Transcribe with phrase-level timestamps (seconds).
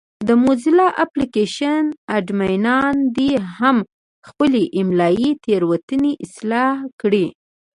[0.27, 1.83] د موزیلا اپلېکشن
[2.15, 3.77] اډمینان دې هم
[4.27, 7.27] خپلې املایي تېروتنې اصلاح کړي.